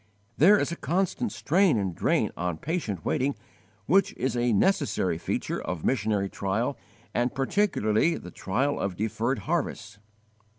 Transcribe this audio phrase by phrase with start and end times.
[0.35, 3.35] There is a constant strain and drain on patient waiting
[3.85, 6.75] which is a necessary feature of missionary trial
[7.13, 9.99] and particularly the trial of deferred harvests.